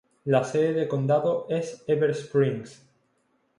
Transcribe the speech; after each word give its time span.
La 0.25 0.43
sede 0.43 0.73
de 0.73 0.87
condado 0.87 1.45
es 1.47 1.83
Heber 1.85 2.09
Springs. 2.15 2.83